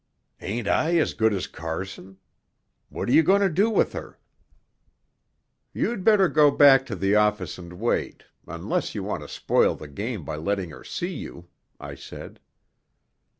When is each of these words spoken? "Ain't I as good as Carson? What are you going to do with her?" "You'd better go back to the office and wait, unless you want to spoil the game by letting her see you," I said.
"Ain't 0.39 0.67
I 0.67 0.97
as 0.97 1.13
good 1.13 1.31
as 1.31 1.45
Carson? 1.45 2.17
What 2.89 3.07
are 3.07 3.11
you 3.11 3.21
going 3.21 3.41
to 3.41 3.49
do 3.51 3.69
with 3.69 3.93
her?" 3.93 4.17
"You'd 5.75 6.03
better 6.03 6.27
go 6.27 6.49
back 6.49 6.87
to 6.87 6.95
the 6.95 7.15
office 7.15 7.59
and 7.59 7.73
wait, 7.73 8.23
unless 8.47 8.95
you 8.95 9.03
want 9.03 9.21
to 9.21 9.27
spoil 9.27 9.75
the 9.75 9.87
game 9.87 10.25
by 10.25 10.37
letting 10.37 10.71
her 10.71 10.83
see 10.83 11.13
you," 11.13 11.49
I 11.79 11.93
said. 11.93 12.39